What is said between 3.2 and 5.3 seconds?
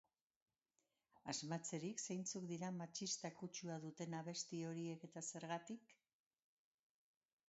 kutsua duten abesti horiek eta